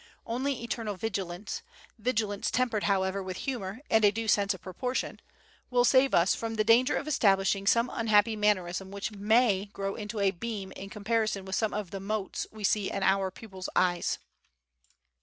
Only 0.25 0.63
eternal 0.63 0.95
vigilance 0.95 1.61
vigilance 1.99 2.49
tempered, 2.49 2.85
however, 2.85 3.21
with 3.21 3.37
humor 3.37 3.81
and 3.87 4.03
a 4.03 4.09
due 4.11 4.27
sense 4.27 4.51
of 4.55 4.61
proportion 4.63 5.19
will 5.69 5.85
save 5.85 6.15
us 6.15 6.33
from 6.33 6.55
the 6.55 6.63
danger 6.63 6.95
of 6.97 7.07
establishing 7.07 7.67
some 7.67 7.87
unhappy 7.93 8.35
mannerism 8.35 8.89
which 8.89 9.11
may 9.11 9.65
grow 9.65 9.93
into 9.93 10.19
a 10.19 10.31
beam 10.31 10.71
in 10.71 10.89
comparison 10.89 11.45
with 11.45 11.55
some 11.55 11.75
of 11.75 11.91
the 11.91 11.99
motes 11.99 12.47
we 12.51 12.63
see 12.63 12.89
in 12.89 13.03
our 13.03 13.29
pupils' 13.29 13.69
eyes! 13.75 14.17